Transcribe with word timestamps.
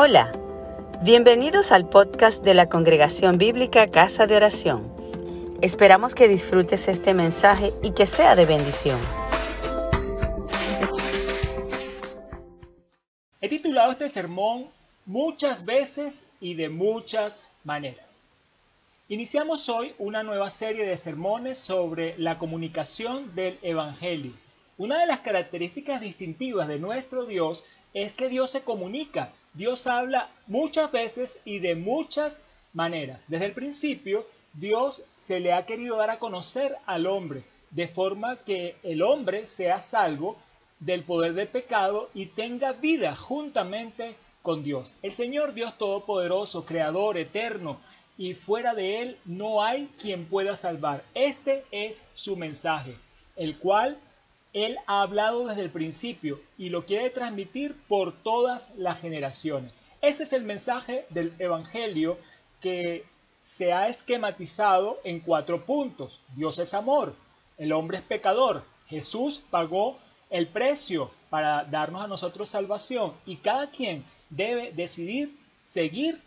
Hola, 0.00 0.30
bienvenidos 1.02 1.72
al 1.72 1.88
podcast 1.88 2.44
de 2.44 2.54
la 2.54 2.68
Congregación 2.68 3.36
Bíblica 3.36 3.88
Casa 3.88 4.28
de 4.28 4.36
Oración. 4.36 4.94
Esperamos 5.60 6.14
que 6.14 6.28
disfrutes 6.28 6.86
este 6.86 7.14
mensaje 7.14 7.72
y 7.82 7.90
que 7.94 8.06
sea 8.06 8.36
de 8.36 8.46
bendición. 8.46 9.00
He 13.40 13.48
titulado 13.48 13.90
este 13.90 14.08
sermón 14.08 14.68
Muchas 15.04 15.64
veces 15.64 16.30
y 16.40 16.54
de 16.54 16.68
muchas 16.68 17.44
maneras. 17.64 18.06
Iniciamos 19.08 19.68
hoy 19.68 19.96
una 19.98 20.22
nueva 20.22 20.50
serie 20.50 20.86
de 20.86 20.96
sermones 20.96 21.58
sobre 21.58 22.16
la 22.18 22.38
comunicación 22.38 23.34
del 23.34 23.58
Evangelio. 23.62 24.30
Una 24.76 25.00
de 25.00 25.06
las 25.06 25.18
características 25.18 26.00
distintivas 26.00 26.68
de 26.68 26.78
nuestro 26.78 27.26
Dios 27.26 27.64
es 27.94 28.14
que 28.14 28.28
Dios 28.28 28.52
se 28.52 28.62
comunica 28.62 29.32
Dios 29.54 29.86
habla 29.86 30.28
muchas 30.46 30.90
veces 30.92 31.40
y 31.44 31.58
de 31.58 31.74
muchas 31.74 32.42
maneras. 32.72 33.24
Desde 33.28 33.46
el 33.46 33.52
principio, 33.52 34.26
Dios 34.54 35.02
se 35.16 35.40
le 35.40 35.52
ha 35.52 35.66
querido 35.66 35.96
dar 35.96 36.10
a 36.10 36.18
conocer 36.18 36.76
al 36.86 37.06
hombre, 37.06 37.44
de 37.70 37.88
forma 37.88 38.36
que 38.36 38.76
el 38.82 39.02
hombre 39.02 39.46
sea 39.46 39.82
salvo 39.82 40.36
del 40.80 41.02
poder 41.02 41.34
del 41.34 41.48
pecado 41.48 42.08
y 42.14 42.26
tenga 42.26 42.72
vida 42.72 43.16
juntamente 43.16 44.16
con 44.42 44.62
Dios. 44.62 44.94
El 45.02 45.12
Señor 45.12 45.54
Dios 45.54 45.76
Todopoderoso, 45.76 46.64
Creador, 46.64 47.18
Eterno, 47.18 47.80
y 48.16 48.34
fuera 48.34 48.74
de 48.74 49.02
Él 49.02 49.18
no 49.24 49.62
hay 49.62 49.88
quien 49.98 50.26
pueda 50.26 50.56
salvar. 50.56 51.04
Este 51.14 51.64
es 51.70 52.06
su 52.14 52.36
mensaje, 52.36 52.96
el 53.36 53.58
cual 53.58 53.98
él 54.52 54.78
ha 54.86 55.02
hablado 55.02 55.46
desde 55.46 55.62
el 55.62 55.70
principio 55.70 56.40
y 56.56 56.70
lo 56.70 56.84
quiere 56.84 57.10
transmitir 57.10 57.76
por 57.88 58.12
todas 58.12 58.74
las 58.76 59.00
generaciones. 59.00 59.72
Ese 60.00 60.22
es 60.22 60.32
el 60.32 60.44
mensaje 60.44 61.06
del 61.10 61.34
Evangelio 61.38 62.18
que 62.60 63.04
se 63.40 63.72
ha 63.72 63.88
esquematizado 63.88 64.98
en 65.04 65.20
cuatro 65.20 65.64
puntos. 65.64 66.20
Dios 66.34 66.58
es 66.58 66.74
amor, 66.74 67.14
el 67.56 67.72
hombre 67.72 67.98
es 67.98 68.02
pecador, 68.04 68.64
Jesús 68.88 69.40
pagó 69.50 69.98
el 70.30 70.46
precio 70.48 71.10
para 71.30 71.64
darnos 71.64 72.02
a 72.02 72.08
nosotros 72.08 72.48
salvación 72.48 73.12
y 73.26 73.36
cada 73.36 73.70
quien 73.70 74.04
debe 74.30 74.72
decidir 74.72 75.36
seguir 75.62 76.20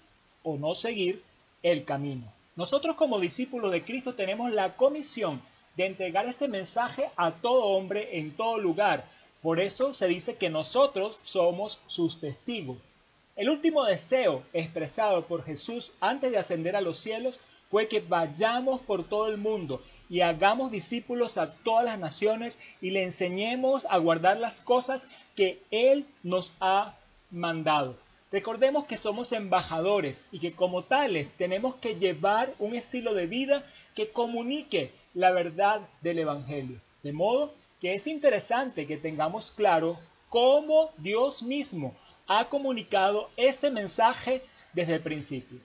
o 0.44 0.58
no 0.58 0.76
seguir 0.76 1.24
el 1.64 1.86
camino. 1.86 2.32
Nosotros 2.56 2.96
como 2.96 3.20
discípulos 3.20 3.72
de 3.72 3.84
Cristo 3.84 4.14
tenemos 4.14 4.52
la 4.52 4.76
comisión 4.76 5.42
de 5.76 5.86
entregar 5.86 6.28
este 6.28 6.48
mensaje 6.48 7.10
a 7.16 7.32
todo 7.32 7.66
hombre 7.66 8.18
en 8.20 8.32
todo 8.32 8.60
lugar. 8.60 9.06
Por 9.42 9.60
eso 9.60 9.94
se 9.94 10.08
dice 10.08 10.36
que 10.36 10.50
nosotros 10.50 11.18
somos 11.24 11.82
sus 11.88 12.20
testigos. 12.20 12.78
El 13.36 13.50
último 13.50 13.86
deseo 13.86 14.44
expresado 14.54 15.26
por 15.26 15.44
Jesús 15.44 15.94
antes 16.00 16.32
de 16.32 16.38
ascender 16.38 16.76
a 16.76 16.82
los 16.82 17.00
cielos 17.00 17.40
fue 17.68 17.88
que 17.88 18.02
vayamos 18.02 18.82
por 18.82 19.08
todo 19.08 19.28
el 19.28 19.38
mundo 19.38 19.82
y 20.10 20.22
hagamos 20.22 20.72
discípulos 20.72 21.38
a 21.38 21.54
todas 21.54 21.86
las 21.86 21.98
naciones 21.98 22.60
y 22.82 22.90
le 22.90 23.04
enseñemos 23.04 23.88
a 23.90 23.98
guardar 23.98 24.38
las 24.38 24.60
cosas 24.60 25.08
que 25.38 25.62
Él 25.72 26.06
nos 26.22 26.54
ha 26.60 26.96
mandado. 27.32 27.96
Recordemos 28.30 28.86
que 28.86 28.98
somos 28.98 29.32
embajadores 29.32 30.26
y 30.32 30.40
que 30.40 30.52
como 30.52 30.84
tales 30.84 31.32
tenemos 31.32 31.76
que 31.76 31.96
llevar 31.96 32.54
un 32.60 32.76
estilo 32.76 33.14
de 33.14 33.26
vida 33.26 33.66
que 33.96 34.10
comunique 34.10 34.92
la 35.14 35.32
verdad 35.32 35.82
del 36.02 36.20
Evangelio. 36.20 36.80
De 37.04 37.14
modo 37.14 37.54
que 37.80 37.94
es 37.94 38.08
interesante 38.08 38.88
que 38.88 38.98
tengamos 38.98 39.52
claro 39.52 39.98
cómo 40.30 40.92
Dios 40.98 41.44
mismo 41.44 41.96
ha 42.28 42.46
comunicado 42.50 43.30
este 43.38 43.72
mensaje 43.72 44.44
desde 44.74 44.96
el 44.96 45.02
principio. 45.02 45.60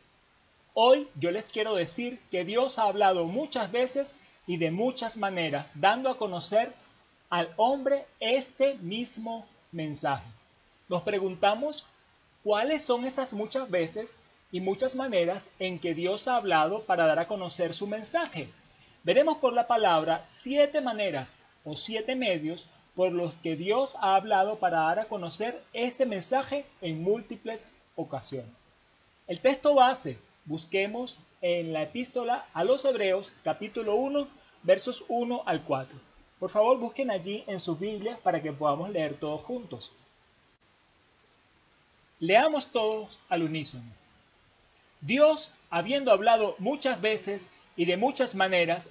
Hoy 0.74 1.08
yo 1.14 1.30
les 1.30 1.50
quiero 1.50 1.74
decir 1.74 2.18
que 2.30 2.44
Dios 2.44 2.78
ha 2.78 2.84
hablado 2.84 3.26
muchas 3.26 3.70
veces 3.70 4.16
y 4.46 4.58
de 4.58 4.70
muchas 4.70 5.16
maneras, 5.16 5.66
dando 5.74 6.10
a 6.10 6.18
conocer 6.18 6.72
al 7.30 7.52
hombre 7.56 8.04
este 8.20 8.74
mismo 8.74 9.46
mensaje. 9.72 10.26
Nos 10.88 11.02
preguntamos 11.02 11.86
cuáles 12.44 12.82
son 12.82 13.04
esas 13.04 13.32
muchas 13.32 13.70
veces 13.70 14.14
y 14.52 14.60
muchas 14.60 14.94
maneras 14.94 15.50
en 15.58 15.78
que 15.78 15.94
Dios 15.94 16.28
ha 16.28 16.36
hablado 16.36 16.82
para 16.82 17.06
dar 17.06 17.18
a 17.18 17.28
conocer 17.28 17.74
su 17.74 17.86
mensaje. 17.86 18.48
Veremos 19.06 19.36
por 19.36 19.52
la 19.52 19.68
palabra 19.68 20.24
siete 20.26 20.80
maneras 20.80 21.36
o 21.64 21.76
siete 21.76 22.16
medios 22.16 22.66
por 22.96 23.12
los 23.12 23.36
que 23.36 23.54
Dios 23.54 23.94
ha 24.00 24.16
hablado 24.16 24.58
para 24.58 24.78
dar 24.78 24.98
a 24.98 25.04
conocer 25.04 25.62
este 25.72 26.06
mensaje 26.06 26.66
en 26.80 27.04
múltiples 27.04 27.70
ocasiones. 27.94 28.66
El 29.28 29.38
texto 29.38 29.76
base, 29.76 30.18
busquemos 30.44 31.20
en 31.40 31.72
la 31.72 31.82
epístola 31.82 32.46
a 32.52 32.64
los 32.64 32.84
Hebreos 32.84 33.32
capítulo 33.44 33.94
1 33.94 34.26
versos 34.64 35.04
1 35.06 35.44
al 35.46 35.62
4. 35.62 35.96
Por 36.40 36.50
favor 36.50 36.76
busquen 36.80 37.12
allí 37.12 37.44
en 37.46 37.60
sus 37.60 37.78
Biblias 37.78 38.18
para 38.18 38.42
que 38.42 38.50
podamos 38.50 38.90
leer 38.90 39.14
todos 39.20 39.40
juntos. 39.42 39.92
Leamos 42.18 42.72
todos 42.72 43.20
al 43.28 43.44
unísono. 43.44 43.84
Dios, 45.00 45.52
habiendo 45.70 46.10
hablado 46.10 46.56
muchas 46.58 47.00
veces 47.00 47.50
y 47.76 47.84
de 47.84 47.96
muchas 47.96 48.34
maneras 48.34 48.90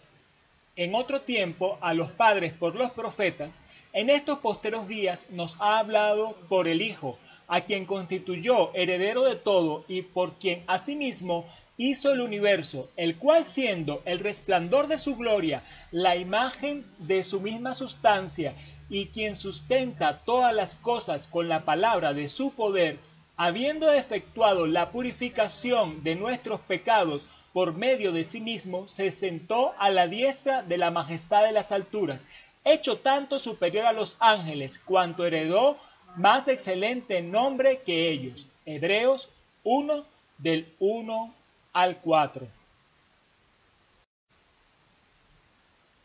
en 0.76 0.94
otro 0.96 1.22
tiempo 1.22 1.78
a 1.82 1.94
los 1.94 2.12
padres 2.12 2.54
por 2.54 2.76
los 2.76 2.92
profetas, 2.92 3.60
en 3.94 4.10
estos 4.10 4.40
posteros 4.40 4.88
días 4.88 5.30
nos 5.32 5.60
ha 5.62 5.80
hablado 5.80 6.36
por 6.50 6.68
el 6.68 6.82
Hijo, 6.82 7.18
a 7.48 7.62
quien 7.62 7.86
constituyó 7.86 8.74
heredero 8.74 9.24
de 9.24 9.36
todo 9.36 9.86
y 9.88 10.02
por 10.02 10.34
quien 10.34 10.64
asimismo 10.68 11.46
hizo 11.78 12.12
el 12.12 12.22
universo, 12.22 12.90
el 12.98 13.18
cual 13.18 13.46
siendo 13.46 14.02
el 14.06 14.20
resplandor 14.20 14.88
de 14.88 14.98
su 14.98 15.16
gloria, 15.16 15.64
la 15.92 16.16
imagen 16.16 16.86
de 17.00 17.24
su 17.24 17.42
misma 17.42 17.74
sustancia, 17.74 18.54
y 18.90 19.08
quien 19.08 19.36
sustenta 19.36 20.20
todas 20.20 20.54
las 20.54 20.76
cosas 20.76 21.28
con 21.28 21.50
la 21.50 21.66
palabra 21.66 22.14
de 22.14 22.30
su 22.30 22.52
poder, 22.52 23.00
habiendo 23.36 23.92
efectuado 23.92 24.68
la 24.68 24.92
purificación 24.92 26.04
de 26.04 26.16
nuestros 26.16 26.62
pecados, 26.62 27.28
por 27.56 27.74
medio 27.74 28.12
de 28.12 28.26
sí 28.26 28.42
mismo, 28.42 28.86
se 28.90 29.12
sentó 29.12 29.74
a 29.80 29.90
la 29.90 30.10
diestra 30.10 30.62
de 30.62 30.78
la 30.78 30.92
majestad 30.92 31.46
de 31.46 31.54
las 31.54 31.72
alturas, 31.72 32.28
hecho 32.66 32.98
tanto 32.98 33.40
superior 33.40 33.86
a 33.86 33.94
los 33.94 34.18
ángeles, 34.20 34.78
cuanto 34.78 35.26
heredó 35.26 35.78
más 36.18 36.50
excelente 36.50 37.22
nombre 37.22 37.80
que 37.86 38.10
ellos. 38.10 38.46
Hebreos 38.66 39.30
1 39.64 40.06
del 40.38 40.68
1 40.80 41.34
al 41.72 41.98
4. 42.00 42.46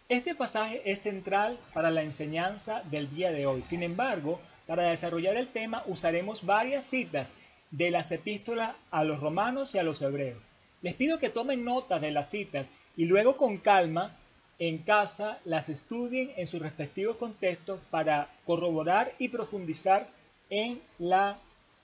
Este 0.08 0.36
pasaje 0.36 0.82
es 0.84 1.00
central 1.00 1.58
para 1.74 1.90
la 1.90 2.02
enseñanza 2.02 2.84
del 2.92 3.12
día 3.12 3.32
de 3.32 3.48
hoy. 3.48 3.64
Sin 3.64 3.82
embargo, 3.82 4.40
para 4.68 4.84
desarrollar 4.84 5.36
el 5.36 5.48
tema 5.48 5.82
usaremos 5.86 6.46
varias 6.46 6.84
citas 6.84 7.32
de 7.72 7.90
las 7.90 8.12
epístolas 8.12 8.76
a 8.92 9.02
los 9.02 9.18
romanos 9.18 9.74
y 9.74 9.80
a 9.80 9.82
los 9.82 10.00
hebreos. 10.00 10.49
Les 10.82 10.94
pido 10.94 11.18
que 11.18 11.30
tomen 11.30 11.64
nota 11.64 11.98
de 11.98 12.10
las 12.10 12.30
citas 12.30 12.72
y 12.96 13.04
luego 13.04 13.36
con 13.36 13.58
calma 13.58 14.16
en 14.58 14.78
casa 14.78 15.38
las 15.44 15.68
estudien 15.68 16.32
en 16.36 16.46
sus 16.46 16.60
respectivos 16.60 17.16
contextos 17.16 17.80
para 17.90 18.28
corroborar 18.46 19.14
y 19.18 19.28
profundizar 19.28 20.08
en 20.50 20.80
la 20.98 21.38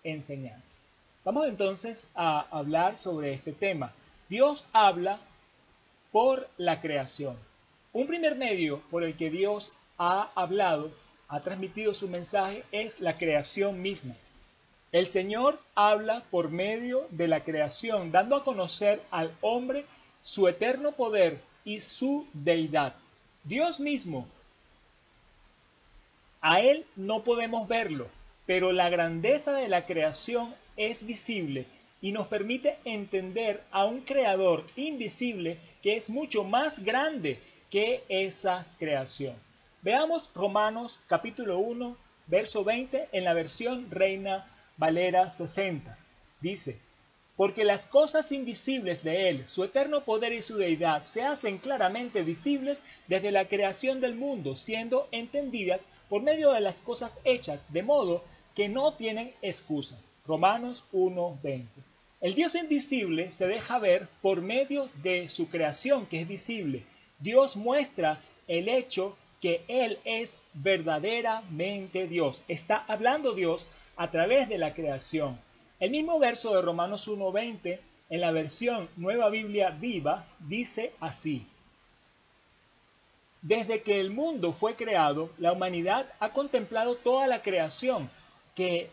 enseñanza. 0.05 0.77
Vamos 1.25 1.49
entonces 1.49 2.07
a 2.15 2.47
hablar 2.51 2.99
sobre 2.99 3.33
este 3.33 3.53
tema. 3.53 3.93
Dios 4.29 4.65
habla 4.73 5.19
por 6.13 6.49
la 6.57 6.81
creación. 6.81 7.37
Un 7.93 8.07
primer 8.07 8.37
medio 8.37 8.81
por 8.91 9.03
el 9.05 9.17
que 9.17 9.31
Dios 9.31 9.73
ha 9.99 10.31
hablado, 10.35 10.91
ha 11.29 11.41
transmitido 11.41 11.95
su 11.95 12.09
mensaje, 12.09 12.65
es 12.73 13.01
la 13.01 13.17
creación 13.19 13.83
misma. 13.83 14.15
El 14.93 15.09
Señor 15.09 15.59
habla 15.75 16.23
por 16.31 16.51
medio 16.51 17.07
de 17.11 17.29
la 17.29 17.43
creación, 17.43 18.13
dando 18.13 18.37
a 18.37 18.45
conocer 18.45 19.03
al 19.11 19.33
hombre 19.41 19.85
su 20.21 20.49
eterno 20.49 20.93
poder 20.93 21.41
y 21.65 21.81
su 21.81 22.27
deidad. 22.33 22.95
Dios 23.45 23.81
mismo, 23.81 24.27
a 26.41 26.61
Él 26.61 26.87
no 26.95 27.25
podemos 27.25 27.67
verlo, 27.67 28.09
pero 28.47 28.73
la 28.73 28.89
grandeza 28.89 29.53
de 29.53 29.69
la 29.69 29.87
creación 29.87 30.55
es 30.77 31.05
visible 31.05 31.67
y 32.01 32.13
nos 32.13 32.29
permite 32.29 32.79
entender 32.85 33.65
a 33.73 33.85
un 33.85 34.01
creador 34.03 34.65
invisible 34.77 35.59
que 35.83 35.97
es 35.97 36.09
mucho 36.09 36.45
más 36.45 36.85
grande 36.85 37.41
que 37.71 38.05
esa 38.09 38.67
creación. 38.79 39.35
Veamos 39.83 40.31
Romanos 40.35 41.01
capítulo 41.09 41.59
1, 41.59 41.97
verso 42.29 42.65
20 42.65 43.09
en 43.13 43.25
la 43.25 43.35
versión 43.35 43.91
Reina 43.91 44.47
Valera 44.77 45.31
60. 45.31 45.99
Dice, 46.41 46.79
porque 47.37 47.65
las 47.65 47.87
cosas 47.87 48.33
invisibles 48.33 49.03
de 49.05 49.29
Él, 49.29 49.47
su 49.47 49.65
eterno 49.65 50.05
poder 50.05 50.33
y 50.33 50.43
su 50.43 50.57
deidad, 50.57 51.05
se 51.05 51.23
hacen 51.23 51.59
claramente 51.59 52.23
visibles 52.23 52.85
desde 53.09 53.31
la 53.31 53.47
creación 53.47 54.01
del 54.01 54.15
mundo, 54.15 54.57
siendo 54.57 55.09
entendidas 55.13 55.85
por 56.09 56.23
medio 56.23 56.53
de 56.53 56.61
las 56.61 56.81
cosas 56.81 57.21
hechas, 57.25 57.73
de 57.73 57.83
modo 57.83 58.25
que 58.55 58.69
no 58.69 58.95
tienen 58.95 59.35
excusa. 59.43 60.01
Romanos 60.27 60.87
1.20. 60.93 61.65
El 62.23 62.35
Dios 62.35 62.55
invisible 62.55 63.31
se 63.33 63.47
deja 63.47 63.79
ver 63.79 64.09
por 64.23 64.41
medio 64.41 64.89
de 65.03 65.29
su 65.29 65.49
creación 65.49 66.07
que 66.07 66.23
es 66.23 66.29
visible. 66.29 66.85
Dios 67.19 67.57
muestra 67.57 68.21
el 68.49 68.69
hecho 68.69 69.17
que 69.43 69.63
Él 69.69 69.99
es 70.05 70.39
verdaderamente 70.55 72.07
Dios. 72.07 72.43
Está 72.49 72.85
hablando 72.89 73.35
Dios 73.35 73.69
a 73.97 74.11
través 74.11 74.49
de 74.49 74.59
la 74.59 74.75
creación. 74.75 75.39
El 75.81 75.91
mismo 75.91 76.19
verso 76.19 76.55
de 76.55 76.63
Romanos 76.63 77.09
1.20 77.09 77.79
en 78.09 78.21
la 78.21 78.31
versión 78.31 78.89
Nueva 78.97 79.31
Biblia 79.31 79.71
Viva 79.71 80.27
dice 80.41 80.93
así. 81.01 81.47
Desde 83.43 83.83
que 83.83 84.01
el 84.01 84.11
mundo 84.11 84.53
fue 84.53 84.75
creado, 84.75 85.31
la 85.39 85.53
humanidad 85.53 86.13
ha 86.19 86.33
contemplado 86.33 86.97
toda 86.97 87.27
la 87.27 87.43
creación 87.43 88.11
que 88.55 88.91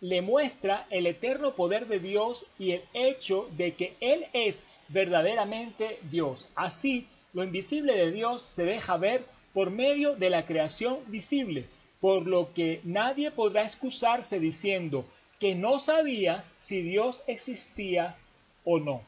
le 0.00 0.22
muestra 0.22 0.86
el 0.90 1.06
eterno 1.06 1.54
poder 1.54 1.86
de 1.86 1.98
Dios 1.98 2.46
y 2.58 2.72
el 2.72 2.82
hecho 2.94 3.48
de 3.56 3.74
que 3.74 3.96
Él 4.00 4.26
es 4.32 4.66
verdaderamente 4.88 5.98
Dios. 6.10 6.48
Así, 6.54 7.08
lo 7.32 7.42
invisible 7.42 7.94
de 7.94 8.12
Dios 8.12 8.42
se 8.42 8.64
deja 8.64 8.96
ver 8.96 9.24
por 9.52 9.70
medio 9.70 10.14
de 10.14 10.30
la 10.30 10.46
creación 10.46 10.98
visible, 11.06 11.66
por 12.00 12.26
lo 12.26 12.52
que 12.54 12.80
nadie 12.84 13.30
podrá 13.30 13.62
excusarse 13.62 14.38
diciendo 14.38 15.04
que 15.38 15.54
no 15.54 15.78
sabía 15.78 16.44
si 16.58 16.82
Dios 16.82 17.22
existía 17.26 18.16
o 18.64 18.78
no. 18.78 19.02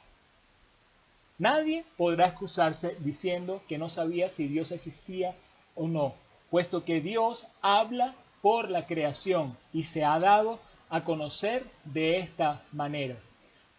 Nadie 1.39 1.85
podrá 1.97 2.29
excusarse 2.29 2.97
diciendo 3.01 3.63
que 3.69 3.79
no 3.79 3.89
sabía 3.89 4.29
si 4.29 4.47
Dios 4.47 4.73
existía 4.73 5.35
o 5.75 5.89
no, 5.89 6.15
puesto 6.51 6.85
que 6.85 7.01
Dios 7.01 7.47
habla 7.63 8.15
por 8.43 8.71
la 8.71 8.87
creación 8.87 9.57
y 9.73 9.85
se 9.85 10.05
ha 10.05 10.19
dado 10.19 10.59
a 10.89 11.05
conocer 11.05 11.65
de 11.85 12.19
esta 12.19 12.63
manera. 12.73 13.17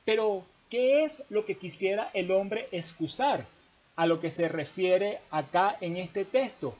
Pero, 0.05 0.43
¿qué 0.69 1.03
es 1.03 1.23
lo 1.29 1.45
que 1.45 1.57
quisiera 1.57 2.09
el 2.13 2.31
hombre 2.31 2.67
excusar 2.71 3.45
a 3.95 4.05
lo 4.05 4.19
que 4.19 4.31
se 4.31 4.47
refiere 4.47 5.19
acá 5.29 5.77
en 5.81 5.97
este 5.97 6.25
texto? 6.25 6.73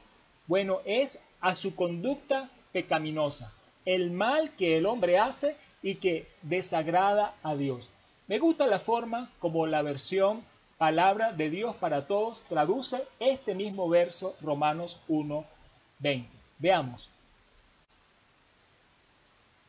Bueno, 0.47 0.79
es 0.85 1.19
a 1.41 1.55
su 1.55 1.75
conducta 1.75 2.49
pecaminosa, 2.71 3.51
el 3.85 4.11
mal 4.11 4.51
que 4.55 4.77
el 4.77 4.85
hombre 4.85 5.17
hace 5.17 5.57
y 5.81 5.95
que 5.95 6.27
desagrada 6.43 7.33
a 7.43 7.55
Dios. 7.55 7.89
Me 8.27 8.39
gusta 8.39 8.67
la 8.67 8.79
forma 8.79 9.29
como 9.39 9.67
la 9.67 9.81
versión 9.81 10.43
Palabra 10.77 11.31
de 11.31 11.51
Dios 11.51 11.75
para 11.75 12.07
Todos 12.07 12.41
traduce 12.49 13.03
este 13.19 13.53
mismo 13.53 13.87
verso 13.87 14.35
Romanos 14.41 14.99
1.20. 15.09 16.25
Veamos. 16.57 17.07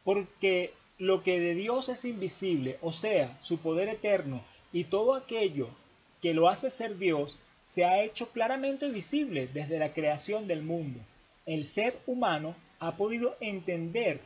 Porque 0.04 0.72
lo 0.96 1.22
que 1.22 1.38
de 1.38 1.54
Dios 1.54 1.90
es 1.90 2.06
invisible, 2.06 2.78
o 2.80 2.94
sea, 2.94 3.36
su 3.42 3.58
poder 3.58 3.90
eterno 3.90 4.40
y 4.72 4.84
todo 4.84 5.14
aquello 5.14 5.69
que 6.22 6.32
lo 6.32 6.48
hace 6.48 6.70
ser 6.70 6.96
Dios, 6.96 7.38
se 7.66 7.84
ha 7.84 8.02
hecho 8.02 8.30
claramente 8.30 8.88
visible 8.88 9.48
desde 9.48 9.78
la 9.78 9.92
creación 9.92 10.46
del 10.46 10.62
mundo. 10.62 10.98
El 11.47 11.67
ser 11.67 11.99
humano 12.06 12.55
ha 12.79 12.97
podido 12.97 13.37
entender 13.41 14.21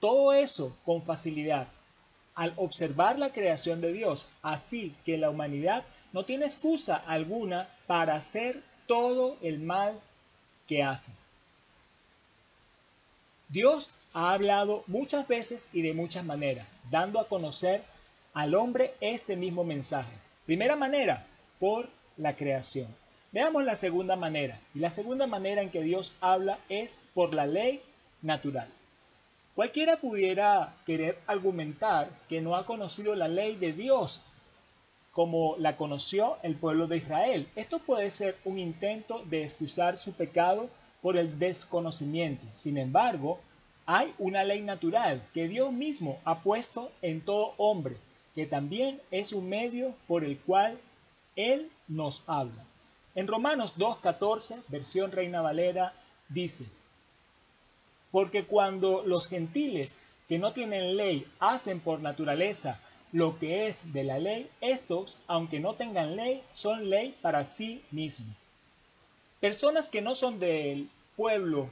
todo 0.00 0.32
eso 0.32 0.76
con 0.84 1.02
facilidad 1.02 1.68
al 2.34 2.54
observar 2.56 3.18
la 3.18 3.32
creación 3.32 3.80
de 3.80 3.92
Dios, 3.92 4.28
así 4.42 4.94
que 5.04 5.18
la 5.18 5.30
humanidad 5.30 5.84
no 6.12 6.24
tiene 6.24 6.46
excusa 6.46 6.96
alguna 6.96 7.68
para 7.86 8.16
hacer 8.16 8.62
todo 8.86 9.36
el 9.42 9.60
mal 9.60 10.00
que 10.66 10.82
hace. 10.82 11.12
Dios 13.48 13.90
ha 14.14 14.32
hablado 14.32 14.84
muchas 14.86 15.26
veces 15.28 15.68
y 15.72 15.82
de 15.82 15.92
muchas 15.92 16.24
maneras, 16.24 16.66
dando 16.90 17.20
a 17.20 17.28
conocer 17.28 17.82
al 18.32 18.54
hombre 18.54 18.94
este 19.00 19.36
mismo 19.36 19.64
mensaje. 19.64 20.12
Primera 20.46 20.76
manera, 20.76 21.26
por 21.58 21.88
la 22.16 22.36
creación. 22.36 22.88
Veamos 23.32 23.64
la 23.64 23.76
segunda 23.76 24.16
manera. 24.16 24.60
Y 24.74 24.80
la 24.80 24.90
segunda 24.90 25.26
manera 25.26 25.62
en 25.62 25.70
que 25.70 25.82
Dios 25.82 26.14
habla 26.20 26.58
es 26.68 26.98
por 27.14 27.32
la 27.32 27.46
ley 27.46 27.80
natural. 28.22 28.68
Cualquiera 29.54 29.98
pudiera 29.98 30.74
querer 30.86 31.18
argumentar 31.26 32.08
que 32.28 32.40
no 32.40 32.56
ha 32.56 32.66
conocido 32.66 33.14
la 33.14 33.28
ley 33.28 33.56
de 33.56 33.72
Dios 33.72 34.22
como 35.12 35.56
la 35.58 35.76
conoció 35.76 36.38
el 36.42 36.56
pueblo 36.56 36.86
de 36.86 36.98
Israel. 36.98 37.48
Esto 37.56 37.78
puede 37.80 38.10
ser 38.10 38.36
un 38.44 38.58
intento 38.58 39.22
de 39.26 39.42
excusar 39.42 39.98
su 39.98 40.12
pecado 40.12 40.68
por 41.02 41.16
el 41.16 41.38
desconocimiento. 41.38 42.46
Sin 42.54 42.78
embargo, 42.78 43.40
hay 43.86 44.12
una 44.18 44.44
ley 44.44 44.62
natural 44.62 45.22
que 45.34 45.48
Dios 45.48 45.72
mismo 45.72 46.20
ha 46.24 46.40
puesto 46.40 46.92
en 47.02 47.20
todo 47.20 47.54
hombre, 47.56 47.96
que 48.34 48.46
también 48.46 49.00
es 49.10 49.32
un 49.32 49.48
medio 49.48 49.94
por 50.06 50.24
el 50.24 50.38
cual 50.38 50.78
Él 51.34 51.70
nos 51.88 52.22
habla. 52.28 52.64
En 53.14 53.26
Romanos 53.26 53.76
2.14, 53.76 54.62
versión 54.68 55.10
Reina 55.10 55.42
Valera, 55.42 55.92
dice, 56.28 56.66
porque 58.12 58.44
cuando 58.44 59.02
los 59.04 59.26
gentiles 59.26 59.98
que 60.28 60.38
no 60.38 60.52
tienen 60.52 60.96
ley 60.96 61.26
hacen 61.40 61.80
por 61.80 62.00
naturaleza 62.00 62.80
lo 63.12 63.38
que 63.38 63.66
es 63.66 63.92
de 63.92 64.04
la 64.04 64.18
ley, 64.18 64.48
estos, 64.60 65.18
aunque 65.26 65.58
no 65.58 65.74
tengan 65.74 66.14
ley, 66.14 66.42
son 66.54 66.88
ley 66.88 67.16
para 67.20 67.44
sí 67.44 67.82
mismos. 67.90 68.36
Personas 69.40 69.88
que 69.88 70.02
no 70.02 70.14
son 70.14 70.38
del 70.38 70.88
pueblo 71.16 71.68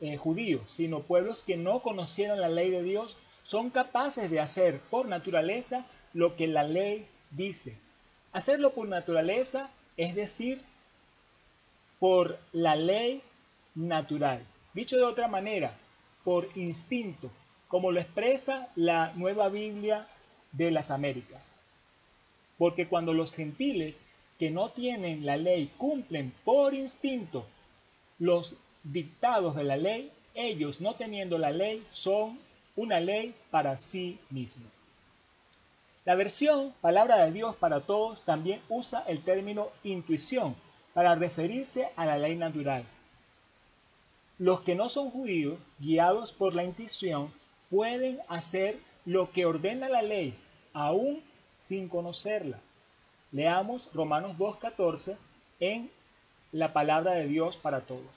eh, 0.00 0.16
judíos, 0.16 0.62
sino 0.66 1.00
pueblos 1.00 1.42
que 1.42 1.56
no 1.56 1.80
conocieron 1.80 2.40
la 2.40 2.48
ley 2.48 2.70
de 2.70 2.82
Dios, 2.82 3.18
son 3.42 3.70
capaces 3.70 4.30
de 4.30 4.40
hacer 4.40 4.80
por 4.80 5.06
naturaleza 5.06 5.84
lo 6.14 6.36
que 6.36 6.46
la 6.46 6.62
ley 6.62 7.06
dice. 7.30 7.76
Hacerlo 8.32 8.72
por 8.72 8.88
naturaleza 8.88 9.68
es 9.96 10.14
decir, 10.14 10.60
por 11.98 12.38
la 12.52 12.76
ley 12.76 13.22
natural. 13.74 14.44
Dicho 14.74 14.96
de 14.96 15.04
otra 15.04 15.28
manera, 15.28 15.74
por 16.24 16.48
instinto, 16.56 17.30
como 17.68 17.92
lo 17.92 18.00
expresa 18.00 18.68
la 18.74 19.12
nueva 19.14 19.48
Biblia 19.48 20.06
de 20.52 20.70
las 20.70 20.90
Américas. 20.90 21.52
Porque 22.58 22.86
cuando 22.86 23.12
los 23.12 23.32
gentiles 23.32 24.04
que 24.38 24.50
no 24.50 24.70
tienen 24.70 25.24
la 25.24 25.36
ley 25.36 25.70
cumplen 25.78 26.32
por 26.44 26.74
instinto 26.74 27.46
los 28.18 28.56
dictados 28.82 29.54
de 29.54 29.64
la 29.64 29.76
ley, 29.76 30.10
ellos 30.34 30.80
no 30.80 30.94
teniendo 30.94 31.38
la 31.38 31.50
ley 31.50 31.84
son 31.88 32.38
una 32.76 33.00
ley 33.00 33.34
para 33.50 33.76
sí 33.76 34.18
mismos. 34.30 34.81
La 36.04 36.16
versión 36.16 36.74
Palabra 36.80 37.24
de 37.24 37.30
Dios 37.30 37.54
para 37.54 37.80
Todos 37.80 38.22
también 38.22 38.60
usa 38.68 39.04
el 39.06 39.22
término 39.22 39.68
intuición 39.84 40.56
para 40.94 41.14
referirse 41.14 41.90
a 41.94 42.06
la 42.06 42.18
ley 42.18 42.34
natural. 42.34 42.84
Los 44.38 44.62
que 44.62 44.74
no 44.74 44.88
son 44.88 45.10
judíos, 45.10 45.60
guiados 45.78 46.32
por 46.32 46.54
la 46.56 46.64
intuición, 46.64 47.32
pueden 47.70 48.18
hacer 48.28 48.80
lo 49.04 49.30
que 49.30 49.46
ordena 49.46 49.88
la 49.88 50.02
ley, 50.02 50.36
aún 50.72 51.22
sin 51.54 51.88
conocerla. 51.88 52.58
Leamos 53.30 53.88
Romanos 53.94 54.36
2.14 54.36 55.16
en 55.60 55.88
la 56.50 56.72
palabra 56.72 57.12
de 57.12 57.28
Dios 57.28 57.56
para 57.56 57.82
todos. 57.82 58.10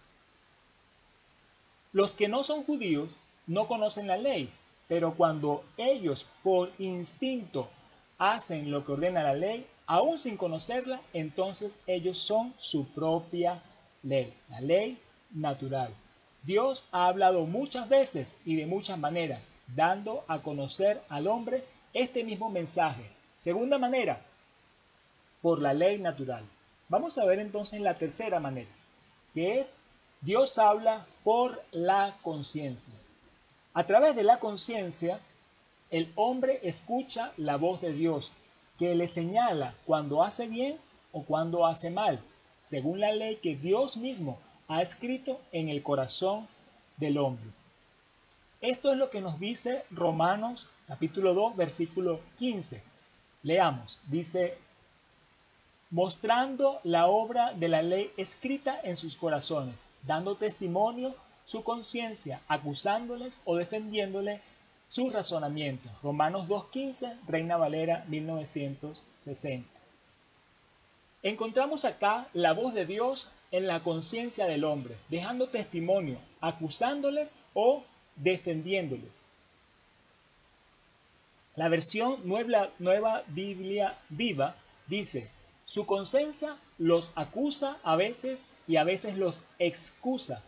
Los 1.94 2.16
que 2.16 2.28
no 2.28 2.44
son 2.44 2.64
judíos 2.64 3.16
no 3.46 3.68
conocen 3.68 4.08
la 4.08 4.18
ley, 4.18 4.50
pero 4.88 5.14
cuando 5.16 5.64
ellos 5.78 6.28
por 6.44 6.72
instinto 6.78 7.70
hacen 8.18 8.72
lo 8.72 8.86
que 8.86 8.94
ordena 8.94 9.24
la 9.24 9.34
ley, 9.34 9.66
aún 9.88 10.20
sin 10.20 10.38
conocerla, 10.38 11.02
entonces 11.14 11.80
ellos 11.88 12.18
son 12.18 12.54
su 12.58 12.88
propia 12.90 13.62
ley, 14.04 14.34
la 14.50 14.62
ley 14.62 14.98
natural. 15.32 15.94
Dios 16.44 16.86
ha 16.92 17.08
hablado 17.08 17.46
muchas 17.46 17.90
veces 17.90 18.40
y 18.46 18.56
de 18.56 18.68
muchas 18.68 19.00
maneras, 19.00 19.52
dando 19.76 20.24
a 20.28 20.40
conocer 20.40 21.02
al 21.10 21.28
hombre 21.28 21.64
este 21.94 22.24
mismo 22.24 22.50
mensaje. 22.50 23.04
Segunda 23.36 23.78
manera, 23.80 24.22
por 25.42 25.60
la 25.62 25.74
ley 25.74 25.98
natural. 25.98 26.44
Vamos 26.88 27.18
a 27.18 27.26
ver 27.26 27.40
entonces 27.40 27.82
la 27.82 27.98
tercera 27.98 28.40
manera, 28.40 28.70
que 29.34 29.60
es 29.60 29.78
Dios 30.22 30.58
habla 30.60 31.08
por 31.24 31.64
la 31.72 32.18
conciencia. 32.22 32.94
A 33.76 33.86
través 33.86 34.16
de 34.16 34.24
la 34.24 34.40
conciencia, 34.40 35.20
el 35.92 36.12
hombre 36.16 36.62
escucha 36.64 37.34
la 37.36 37.58
voz 37.58 37.82
de 37.82 37.92
Dios, 37.92 38.32
que 38.80 38.96
le 38.96 39.08
señala 39.10 39.76
cuando 39.86 40.24
hace 40.24 40.48
bien 40.48 40.78
o 41.12 41.24
cuando 41.24 41.66
hace 41.66 41.90
mal, 41.90 42.20
según 42.62 43.02
la 43.02 43.12
ley 43.12 43.36
que 43.36 43.56
Dios 43.56 43.98
mismo 43.98 44.40
ha 44.70 44.82
escrito 44.82 45.40
en 45.52 45.68
el 45.68 45.84
corazón 45.84 46.48
del 46.96 47.18
hombre. 47.18 47.46
Esto 48.62 48.94
es 48.94 48.98
lo 48.98 49.10
que 49.10 49.20
nos 49.20 49.40
dice 49.40 49.84
Romanos 49.92 50.70
capítulo 50.88 51.34
2, 51.34 51.58
versículo 51.58 52.22
15. 52.40 52.82
Leamos, 53.44 54.00
dice, 54.08 54.58
mostrando 55.90 56.80
la 56.84 57.08
obra 57.08 57.52
de 57.54 57.68
la 57.68 57.82
ley 57.82 58.12
escrita 58.16 58.80
en 58.82 58.96
sus 58.96 59.18
corazones 59.18 59.84
dando 60.06 60.36
testimonio 60.36 61.16
su 61.46 61.64
conciencia, 61.64 62.42
acusándoles 62.48 63.40
o 63.46 63.56
defendiéndole 63.56 64.42
su 64.88 65.10
razonamiento. 65.10 65.90
Romanos 66.04 66.48
2.15, 66.48 67.18
Reina 67.28 67.58
Valera 67.58 68.04
1960. 68.08 69.70
Encontramos 71.24 71.86
acá 71.86 72.28
la 72.34 72.54
voz 72.54 72.74
de 72.74 72.86
Dios 72.86 73.32
en 73.52 73.68
la 73.68 73.82
conciencia 73.82 74.46
del 74.46 74.64
hombre, 74.64 74.96
dejando 75.10 75.48
testimonio, 75.48 76.20
acusándoles 76.42 77.40
o 77.54 77.84
defendiéndoles. 78.16 79.24
La 81.56 81.70
versión 81.70 82.20
nueva, 82.26 82.70
nueva 82.80 83.24
Biblia 83.28 83.98
viva 84.10 84.56
dice, 84.88 85.30
su 85.66 85.86
conciencia 85.86 86.58
los 86.78 87.12
acusa 87.16 87.78
a 87.84 87.96
veces 87.96 88.46
y 88.68 88.76
a 88.76 88.84
veces 88.84 89.18
los 89.18 89.42
excusa. 89.58 90.44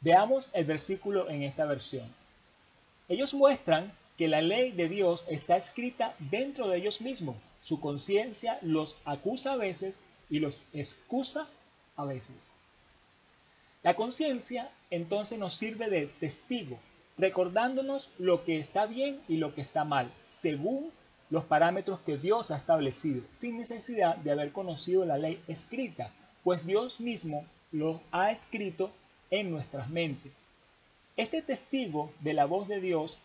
Veamos 0.00 0.50
el 0.54 0.64
versículo 0.64 1.28
en 1.28 1.42
esta 1.42 1.66
versión. 1.66 2.06
Ellos 3.08 3.34
muestran 3.34 3.92
que 4.16 4.28
la 4.28 4.40
ley 4.40 4.72
de 4.72 4.88
Dios 4.88 5.26
está 5.28 5.56
escrita 5.56 6.14
dentro 6.18 6.68
de 6.68 6.78
ellos 6.78 7.00
mismos. 7.00 7.36
Su 7.60 7.80
conciencia 7.80 8.58
los 8.62 8.96
acusa 9.04 9.52
a 9.52 9.56
veces 9.56 10.02
y 10.30 10.38
los 10.38 10.62
excusa 10.72 11.46
a 11.96 12.04
veces. 12.04 12.50
La 13.82 13.94
conciencia 13.94 14.70
entonces 14.90 15.38
nos 15.38 15.54
sirve 15.54 15.90
de 15.90 16.06
testigo, 16.06 16.78
recordándonos 17.18 18.10
lo 18.18 18.44
que 18.44 18.58
está 18.58 18.86
bien 18.86 19.20
y 19.28 19.36
lo 19.36 19.54
que 19.54 19.60
está 19.60 19.84
mal, 19.84 20.10
según 20.24 20.92
los 21.30 21.44
parámetros 21.44 22.00
que 22.00 22.16
Dios 22.16 22.50
ha 22.50 22.56
establecido, 22.56 23.22
sin 23.32 23.58
necesidad 23.58 24.16
de 24.16 24.32
haber 24.32 24.52
conocido 24.52 25.04
la 25.04 25.18
ley 25.18 25.42
escrita, 25.46 26.10
pues 26.42 26.64
Dios 26.66 27.00
mismo 27.00 27.46
lo 27.72 28.00
ha 28.10 28.30
escrito 28.30 28.90
en 29.30 29.50
nuestras 29.50 29.88
mentes. 29.88 30.32
Este 31.16 31.42
testigo 31.42 32.12
de 32.20 32.34
la 32.34 32.46
voz 32.46 32.68
de 32.68 32.80
Dios, 32.80 33.18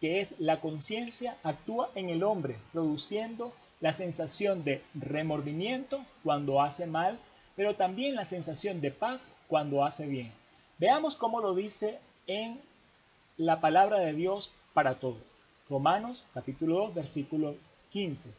que 0.00 0.20
es 0.20 0.38
la 0.38 0.60
conciencia, 0.60 1.36
actúa 1.42 1.90
en 1.94 2.08
el 2.08 2.22
hombre, 2.22 2.56
produciendo 2.72 3.52
la 3.80 3.92
sensación 3.92 4.64
de 4.64 4.82
remordimiento 4.94 6.04
cuando 6.22 6.62
hace 6.62 6.86
mal, 6.86 7.18
pero 7.56 7.74
también 7.74 8.14
la 8.14 8.24
sensación 8.24 8.80
de 8.80 8.90
paz 8.90 9.32
cuando 9.48 9.84
hace 9.84 10.06
bien. 10.06 10.32
Veamos 10.78 11.16
cómo 11.16 11.40
lo 11.40 11.54
dice 11.54 11.98
en 12.26 12.60
la 13.36 13.60
palabra 13.60 13.98
de 13.98 14.12
Dios 14.12 14.52
para 14.72 14.94
todos. 14.96 15.22
Romanos 15.68 16.26
capítulo 16.34 16.78
2 16.86 16.94
versículo 16.94 17.56
15. 17.90 18.30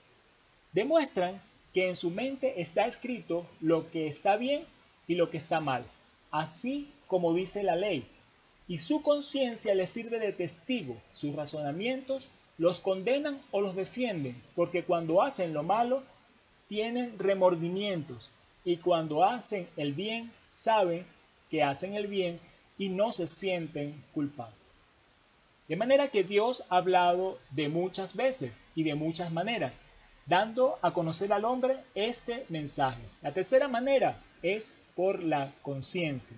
Demuestran 0.74 1.41
que 1.74 1.88
en 1.89 1.95
su 1.95 2.12
mente 2.12 2.62
está 2.62 2.85
escrito 2.85 3.45
lo 3.62 3.89
que 3.91 4.07
está 4.07 4.38
bien 4.38 4.65
y 5.07 5.15
lo 5.15 5.29
que 5.29 5.38
está 5.38 5.59
mal, 5.59 5.85
así 6.39 6.92
como 7.08 7.34
dice 7.34 7.63
la 7.63 7.75
ley, 7.75 8.06
y 8.68 8.80
su 8.80 9.01
conciencia 9.01 9.75
le 9.75 9.88
sirve 9.88 10.20
de 10.20 10.34
testigo, 10.34 10.98
sus 11.13 11.36
razonamientos 11.36 12.30
los 12.58 12.80
condenan 12.80 13.39
o 13.51 13.62
los 13.62 13.75
defienden, 13.75 14.42
porque 14.56 14.84
cuando 14.84 15.22
hacen 15.22 15.54
lo 15.54 15.63
malo 15.63 16.04
tienen 16.68 17.18
remordimientos, 17.20 18.32
y 18.65 18.77
cuando 18.77 19.24
hacen 19.24 19.68
el 19.77 19.94
bien 19.94 20.32
saben 20.51 21.06
que 21.50 21.63
hacen 21.63 21.94
el 21.94 22.08
bien 22.08 22.39
y 22.77 22.89
no 22.89 23.12
se 23.12 23.27
sienten 23.27 24.04
culpables. 24.13 24.58
De 25.68 25.75
manera 25.75 26.10
que 26.10 26.24
Dios 26.24 26.63
ha 26.70 26.77
hablado 26.77 27.39
de 27.51 27.70
muchas 27.70 28.15
veces 28.15 28.51
y 28.75 28.84
de 28.84 28.96
muchas 28.96 29.32
maneras, 29.32 29.84
dando 30.25 30.80
a 30.82 30.92
conocer 30.92 31.32
al 31.32 31.46
hombre 31.46 31.77
este 31.94 32.46
mensaje. 32.50 33.01
La 33.22 33.32
tercera 33.32 33.68
manera 33.68 34.22
es 34.42 34.74
por 34.95 35.21
la 35.21 35.53
conciencia. 35.61 36.37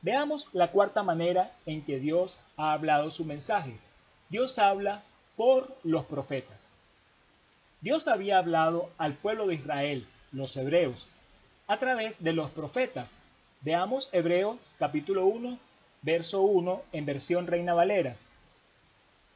Veamos 0.00 0.48
la 0.52 0.70
cuarta 0.70 1.02
manera 1.02 1.52
en 1.66 1.82
que 1.82 1.98
Dios 1.98 2.40
ha 2.56 2.72
hablado 2.72 3.10
su 3.10 3.24
mensaje. 3.24 3.76
Dios 4.28 4.58
habla 4.58 5.02
por 5.36 5.76
los 5.82 6.04
profetas. 6.04 6.68
Dios 7.80 8.08
había 8.08 8.38
hablado 8.38 8.90
al 8.98 9.14
pueblo 9.14 9.46
de 9.46 9.54
Israel, 9.54 10.06
los 10.32 10.56
hebreos, 10.56 11.06
a 11.66 11.78
través 11.78 12.22
de 12.22 12.32
los 12.32 12.50
profetas. 12.50 13.16
Veamos 13.60 14.08
Hebreos 14.12 14.58
capítulo 14.78 15.26
1, 15.26 15.58
verso 16.02 16.42
1 16.42 16.82
en 16.92 17.06
versión 17.06 17.46
Reina 17.46 17.74
Valera. 17.74 18.16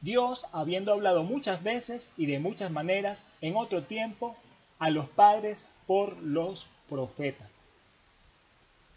Dios, 0.01 0.45
habiendo 0.51 0.91
hablado 0.91 1.23
muchas 1.23 1.63
veces 1.63 2.11
y 2.17 2.25
de 2.25 2.39
muchas 2.39 2.71
maneras 2.71 3.29
en 3.41 3.55
otro 3.55 3.83
tiempo 3.83 4.35
a 4.79 4.89
los 4.89 5.07
padres 5.09 5.69
por 5.87 6.17
los 6.17 6.67
profetas. 6.89 7.59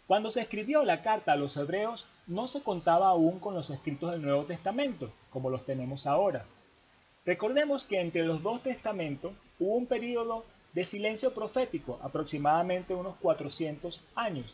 Cuando 0.07 0.31
se 0.31 0.39
escribió 0.39 0.85
la 0.85 1.01
carta 1.01 1.33
a 1.33 1.35
los 1.35 1.57
hebreos, 1.57 2.07
no 2.27 2.47
se 2.47 2.63
contaba 2.63 3.09
aún 3.09 3.39
con 3.39 3.53
los 3.53 3.69
escritos 3.69 4.11
del 4.11 4.21
Nuevo 4.21 4.45
Testamento, 4.45 5.11
como 5.29 5.49
los 5.49 5.65
tenemos 5.65 6.07
ahora. 6.07 6.45
Recordemos 7.25 7.83
que 7.83 7.99
entre 7.99 8.23
los 8.25 8.41
dos 8.41 8.63
testamentos 8.63 9.33
hubo 9.59 9.75
un 9.75 9.85
periodo 9.85 10.45
de 10.71 10.85
silencio 10.85 11.33
profético, 11.33 11.99
aproximadamente 12.01 12.93
unos 12.93 13.17
400 13.17 14.01
años. 14.15 14.53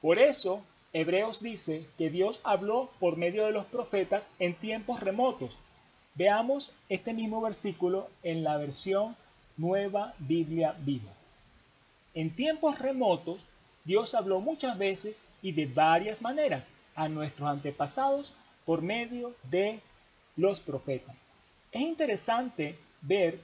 Por 0.00 0.20
eso, 0.20 0.62
Hebreos 0.92 1.40
dice 1.40 1.88
que 1.98 2.08
Dios 2.08 2.40
habló 2.44 2.90
por 3.00 3.16
medio 3.16 3.46
de 3.46 3.52
los 3.52 3.66
profetas 3.66 4.30
en 4.38 4.54
tiempos 4.54 5.00
remotos. 5.00 5.58
Veamos 6.14 6.72
este 6.88 7.12
mismo 7.12 7.40
versículo 7.40 8.08
en 8.22 8.44
la 8.44 8.56
versión 8.56 9.16
Nueva 9.56 10.14
Biblia 10.20 10.76
Viva. 10.78 11.12
En 12.14 12.36
tiempos 12.36 12.78
remotos, 12.78 13.40
Dios 13.84 14.14
habló 14.14 14.40
muchas 14.40 14.78
veces 14.78 15.26
y 15.42 15.52
de 15.52 15.66
varias 15.66 16.22
maneras 16.22 16.70
a 16.94 17.08
nuestros 17.08 17.48
antepasados 17.48 18.34
por 18.64 18.82
medio 18.82 19.34
de 19.44 19.80
los 20.36 20.60
profetas. 20.60 21.16
Es 21.70 21.82
interesante 21.82 22.78
ver 23.02 23.38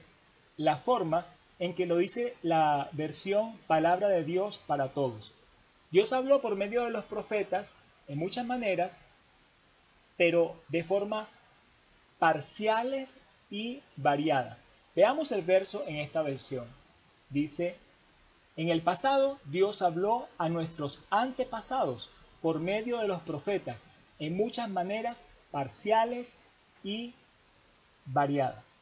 la 0.57 0.77
forma 0.77 1.25
en 1.59 1.75
que 1.75 1.85
lo 1.85 1.97
dice 1.97 2.35
la 2.41 2.89
versión 2.93 3.57
Palabra 3.67 4.07
de 4.07 4.23
Dios 4.23 4.57
para 4.57 4.89
todos. 4.89 5.31
Dios 5.91 6.13
habló 6.13 6.41
por 6.41 6.55
medio 6.55 6.83
de 6.85 6.91
los 6.91 7.05
profetas 7.05 7.75
en 8.07 8.17
muchas 8.17 8.45
maneras, 8.45 8.97
pero 10.17 10.55
de 10.69 10.83
forma 10.83 11.27
parciales 12.17 13.19
y 13.49 13.81
variadas. 13.95 14.65
Veamos 14.95 15.31
el 15.31 15.41
verso 15.41 15.83
en 15.87 15.97
esta 15.97 16.21
versión. 16.21 16.65
Dice, 17.29 17.75
en 18.61 18.69
el 18.69 18.83
pasado 18.83 19.39
Dios 19.45 19.81
habló 19.81 20.27
a 20.37 20.47
nuestros 20.47 20.99
antepasados 21.09 22.11
por 22.43 22.59
medio 22.59 22.99
de 22.99 23.07
los 23.07 23.19
profetas 23.21 23.85
en 24.19 24.37
muchas 24.37 24.69
maneras 24.69 25.25
parciales 25.49 26.37
y 26.83 27.15
variadas. 28.05 28.75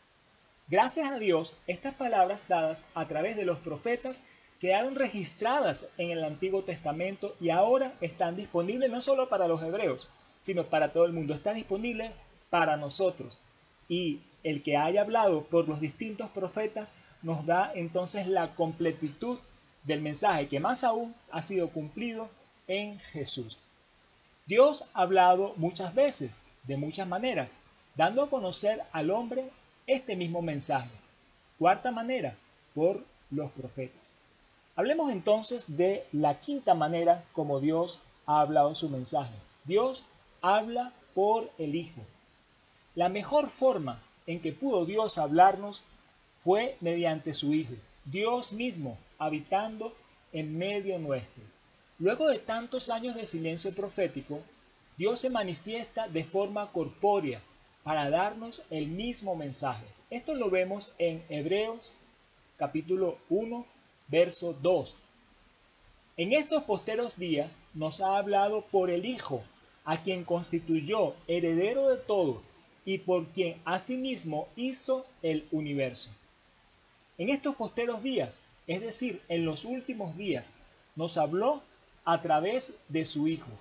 Gracias 0.68 1.10
a 1.10 1.18
Dios, 1.18 1.56
estas 1.66 1.96
palabras 1.96 2.46
dadas 2.50 2.86
a 2.94 3.06
través 3.06 3.38
de 3.38 3.46
los 3.46 3.58
profetas 3.60 4.26
quedaron 4.60 4.96
registradas 4.96 5.90
en 5.98 6.12
el 6.12 6.26
Antiguo 6.26 6.64
Testamento 6.64 7.38
y 7.40 7.50
ahora 7.50 7.94
están 8.02 8.36
disponibles 8.36 8.92
no 8.92 9.00
solo 9.00 9.30
para 9.30 9.48
los 9.48 9.64
hebreos, 9.64 10.10
sino 10.42 10.66
para 10.66 10.92
todo 10.92 11.06
el 11.06 11.14
mundo. 11.14 11.34
Están 11.34 11.56
disponibles 11.56 12.12
para 12.50 12.76
nosotros. 12.76 13.40
Y 13.88 14.20
el 14.44 14.62
que 14.62 14.76
haya 14.76 15.02
hablado 15.02 15.46
por 15.46 15.70
los 15.70 15.80
distintos 15.80 16.30
profetas 16.32 16.96
nos 17.22 17.46
da 17.46 17.72
entonces 17.74 18.28
la 18.28 18.56
completitud 18.56 19.40
del 19.84 20.02
mensaje 20.02 20.48
que 20.48 20.60
más 20.60 20.84
aún 20.84 21.16
ha 21.32 21.42
sido 21.42 21.70
cumplido 21.70 22.30
en 22.68 23.00
Jesús. 23.00 23.58
Dios 24.46 24.86
ha 24.94 25.02
hablado 25.02 25.54
muchas 25.58 25.94
veces, 25.94 26.42
de 26.64 26.78
muchas 26.78 27.08
maneras, 27.08 27.56
dando 27.96 28.24
a 28.24 28.30
conocer 28.30 28.82
al 28.92 29.12
hombre 29.12 29.50
este 29.88 30.16
mismo 30.16 30.42
mensaje. 30.42 30.90
Cuarta 31.58 31.92
manera, 31.92 32.36
por 32.74 33.04
los 33.32 33.52
profetas. 33.52 34.14
Hablemos 34.76 35.12
entonces 35.12 35.66
de 35.68 36.06
la 36.12 36.40
quinta 36.40 36.74
manera 36.74 37.24
como 37.34 37.60
Dios 37.60 38.00
ha 38.26 38.40
hablado 38.40 38.76
su 38.76 38.90
mensaje. 38.90 39.34
Dios 39.66 40.06
habla 40.42 40.94
por 41.14 41.52
el 41.58 41.76
Hijo. 41.76 42.02
La 42.96 43.10
mejor 43.10 43.50
forma 43.50 44.02
en 44.26 44.42
que 44.42 44.54
pudo 44.54 44.86
Dios 44.86 45.18
hablarnos 45.18 45.84
fue 46.44 46.78
mediante 46.80 47.34
su 47.34 47.54
Hijo. 47.54 47.74
Dios 48.12 48.54
mismo 48.54 48.98
habitando 49.20 49.94
en 50.34 50.58
medio 50.58 50.98
nuestro. 50.98 51.44
Luego 52.00 52.28
de 52.28 52.40
tantos 52.40 52.90
años 52.90 53.16
de 53.16 53.28
silencio 53.28 53.72
profético, 53.76 54.42
Dios 54.98 55.20
se 55.20 55.30
manifiesta 55.30 56.08
de 56.08 56.24
forma 56.24 56.72
corpórea 56.72 57.42
para 57.84 58.10
darnos 58.10 58.64
el 58.72 58.88
mismo 58.88 59.36
mensaje. 59.36 59.86
Esto 60.10 60.34
lo 60.34 60.50
vemos 60.50 60.92
en 60.98 61.24
Hebreos 61.30 61.92
capítulo 62.58 63.20
1, 63.30 63.66
verso 64.08 64.56
2. 64.60 64.98
En 66.18 66.34
estos 66.34 66.64
posteros 66.64 67.18
días 67.18 67.62
nos 67.76 68.02
ha 68.02 68.18
hablado 68.18 68.62
por 68.62 68.90
el 68.90 69.06
Hijo, 69.06 69.44
a 69.86 70.02
quien 70.02 70.26
constituyó 70.26 71.14
heredero 71.28 71.88
de 71.88 71.98
todo 71.98 72.42
y 72.86 72.98
por 72.98 73.28
quien 73.28 73.62
asimismo 73.66 74.48
hizo 74.56 75.06
el 75.22 75.48
universo. 75.52 76.10
En 77.20 77.30
estos 77.30 77.56
posteros 77.56 78.02
días, 78.02 78.42
es 78.66 78.80
decir, 78.80 79.22
en 79.28 79.44
los 79.46 79.66
últimos 79.66 80.16
días, 80.16 80.54
nos 80.96 81.18
habló 81.18 81.62
a 82.06 82.22
través 82.22 82.74
de 82.88 83.04
su 83.04 83.28
Hijo, 83.28 83.52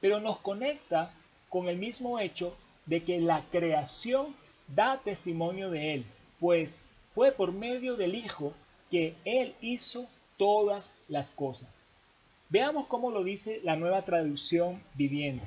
pero 0.00 0.18
nos 0.18 0.38
conecta 0.38 1.12
con 1.50 1.68
el 1.68 1.76
mismo 1.76 2.18
hecho 2.18 2.56
de 2.86 3.04
que 3.04 3.20
la 3.20 3.44
creación 3.50 4.34
da 4.66 4.98
testimonio 4.98 5.70
de 5.70 5.94
Él, 5.94 6.06
pues 6.40 6.78
fue 7.14 7.32
por 7.32 7.52
medio 7.52 7.96
del 7.96 8.14
Hijo 8.14 8.54
que 8.90 9.14
Él 9.26 9.54
hizo 9.60 10.06
todas 10.38 10.94
las 11.08 11.28
cosas. 11.28 11.68
Veamos 12.48 12.86
cómo 12.86 13.10
lo 13.10 13.22
dice 13.24 13.60
la 13.62 13.76
nueva 13.76 14.02
traducción 14.02 14.82
viviente. 14.94 15.46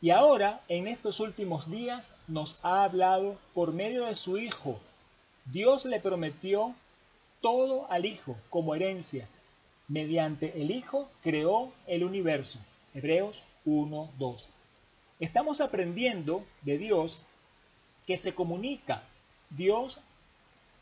Y 0.00 0.10
ahora, 0.10 0.62
en 0.68 0.88
estos 0.88 1.20
últimos 1.20 1.70
días, 1.70 2.14
nos 2.28 2.58
ha 2.62 2.84
hablado 2.84 3.38
por 3.52 3.72
medio 3.72 4.06
de 4.06 4.16
su 4.16 4.38
Hijo. 4.38 4.80
Dios 5.46 5.84
le 5.84 6.00
prometió 6.00 6.74
todo 7.40 7.90
al 7.90 8.06
Hijo 8.06 8.36
como 8.48 8.74
herencia. 8.74 9.28
Mediante 9.88 10.60
el 10.60 10.70
Hijo 10.70 11.10
creó 11.22 11.70
el 11.86 12.04
universo. 12.04 12.58
Hebreos 12.94 13.44
1, 13.66 14.10
2. 14.18 14.48
Estamos 15.20 15.60
aprendiendo 15.60 16.44
de 16.62 16.78
Dios 16.78 17.20
que 18.06 18.16
se 18.16 18.34
comunica. 18.34 19.02
Dios 19.50 20.00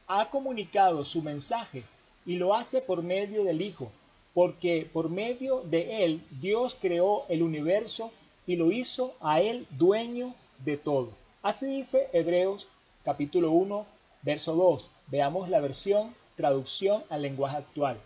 ha 0.07 0.31
comunicado 0.31 1.05
su 1.05 1.23
mensaje 1.23 1.83
y 2.25 2.37
lo 2.37 2.55
hace 2.55 2.81
por 2.81 3.03
medio 3.03 3.43
del 3.43 3.63
Hijo, 3.63 3.91
porque 4.33 4.89
por 4.93 5.09
medio 5.09 5.63
de 5.63 6.05
Él 6.05 6.23
Dios 6.41 6.79
creó 6.81 7.27
el 7.29 7.43
universo 7.43 8.13
y 8.47 8.57
lo 8.57 8.71
hizo 8.71 9.15
a 9.21 9.41
Él 9.41 9.67
dueño 9.71 10.35
de 10.65 10.77
todo. 10.77 11.11
Así 11.43 11.67
dice 11.67 12.09
Hebreos 12.13 12.69
capítulo 13.05 13.51
1, 13.51 13.87
verso 14.23 14.55
2. 14.55 14.91
Veamos 15.09 15.49
la 15.49 15.61
versión 15.61 16.15
traducción 16.37 17.05
al 17.11 17.23
lenguaje 17.23 17.59
actual. 17.59 17.99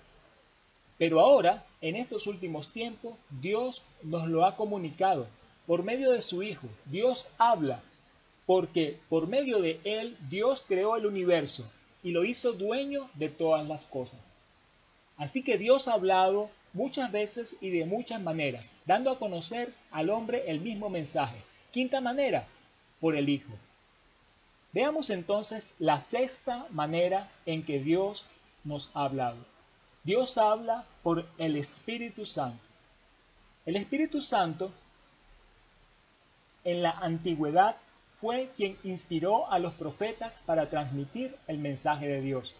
Pero 0.98 1.20
ahora, 1.20 1.64
en 1.80 1.96
estos 1.96 2.26
últimos 2.26 2.68
tiempos, 2.68 3.14
Dios 3.30 3.82
nos 4.02 4.28
lo 4.28 4.44
ha 4.44 4.56
comunicado 4.56 5.26
por 5.66 5.82
medio 5.82 6.12
de 6.12 6.22
su 6.22 6.42
Hijo. 6.42 6.66
Dios 6.86 7.28
habla 7.38 7.82
porque 8.46 8.98
por 9.08 9.26
medio 9.26 9.60
de 9.60 9.80
Él 9.84 10.16
Dios 10.30 10.64
creó 10.66 10.96
el 10.96 11.04
universo 11.04 11.68
y 12.02 12.12
lo 12.12 12.24
hizo 12.24 12.52
dueño 12.52 13.10
de 13.14 13.28
todas 13.28 13.66
las 13.66 13.84
cosas. 13.84 14.20
Así 15.16 15.42
que 15.42 15.58
Dios 15.58 15.88
ha 15.88 15.94
hablado 15.94 16.48
muchas 16.72 17.10
veces 17.10 17.56
y 17.60 17.70
de 17.70 17.84
muchas 17.84 18.20
maneras, 18.20 18.70
dando 18.84 19.10
a 19.10 19.18
conocer 19.18 19.72
al 19.90 20.10
hombre 20.10 20.44
el 20.46 20.60
mismo 20.60 20.88
mensaje. 20.88 21.36
Quinta 21.72 22.00
manera, 22.00 22.46
por 23.00 23.16
el 23.16 23.28
Hijo. 23.28 23.52
Veamos 24.76 25.08
entonces 25.08 25.74
la 25.78 26.02
sexta 26.02 26.66
manera 26.68 27.30
en 27.46 27.64
que 27.64 27.78
Dios 27.78 28.26
nos 28.62 28.90
ha 28.92 29.04
hablado. 29.04 29.38
Dios 30.04 30.36
habla 30.36 30.84
por 31.02 31.26
el 31.38 31.56
Espíritu 31.56 32.26
Santo. 32.26 32.62
El 33.64 33.76
Espíritu 33.76 34.20
Santo 34.20 34.70
en 36.62 36.82
la 36.82 36.90
antigüedad 36.90 37.76
fue 38.20 38.50
quien 38.54 38.76
inspiró 38.84 39.50
a 39.50 39.58
los 39.58 39.72
profetas 39.72 40.42
para 40.44 40.68
transmitir 40.68 41.34
el 41.46 41.56
mensaje 41.56 42.06
de 42.06 42.20
Dios. 42.20 42.54